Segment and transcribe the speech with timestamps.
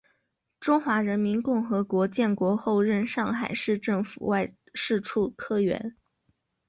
[0.59, 5.95] 中华人民共和国建国后任上海市政府外事处科员。